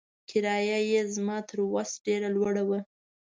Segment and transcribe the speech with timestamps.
[0.29, 2.79] کرایه یې زما تر وس ډېره لوړه وه.